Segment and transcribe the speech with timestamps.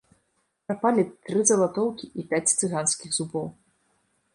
[0.69, 3.47] Прапалі тры залатоўкі і пяць цыганскіх зубоў.